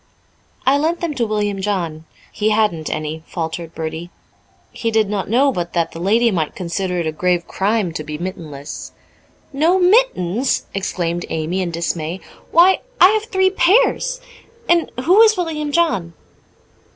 "I 0.65 0.79
lent 0.79 0.99
them 0.99 1.13
to 1.13 1.27
William 1.27 1.61
John 1.61 2.05
he 2.31 2.49
hadn't 2.49 2.89
any," 2.89 3.21
faltered 3.27 3.75
Bertie. 3.75 4.09
He 4.71 4.89
did 4.89 5.07
not 5.11 5.29
know 5.29 5.51
but 5.51 5.73
that 5.73 5.91
the 5.91 5.99
lady 5.99 6.31
might 6.31 6.55
consider 6.55 6.97
it 6.99 7.05
a 7.05 7.11
grave 7.11 7.47
crime 7.47 7.93
to 7.93 8.03
be 8.03 8.17
mittenless. 8.17 8.93
"No 9.53 9.77
mittens!" 9.77 10.65
exclaimed 10.73 11.27
Amy 11.29 11.61
in 11.61 11.69
dismay. 11.69 12.19
"Why, 12.49 12.79
I 12.99 13.09
have 13.09 13.25
three 13.25 13.51
pairs. 13.51 14.19
And 14.67 14.91
who 15.03 15.21
is 15.21 15.37
William 15.37 15.71
John?" 15.71 16.13